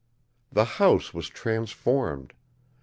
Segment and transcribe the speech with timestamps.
[0.51, 2.33] The house was transformed.